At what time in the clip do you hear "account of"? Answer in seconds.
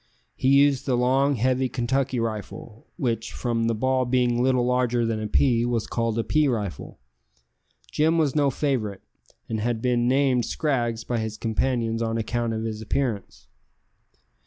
12.17-12.63